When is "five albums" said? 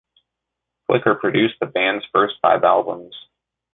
2.41-3.13